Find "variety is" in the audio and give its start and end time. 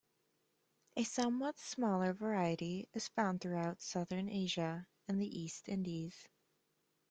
2.11-3.09